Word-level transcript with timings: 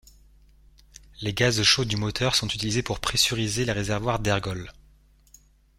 Les 1.21 1.31
gaz 1.31 1.61
chauds 1.61 1.85
du 1.85 1.95
moteur 1.95 2.33
sont 2.33 2.47
utilisés 2.47 2.81
pour 2.81 2.99
pressuriser 2.99 3.65
les 3.65 3.71
réservoirs 3.71 4.17
d'ergols. 4.17 4.71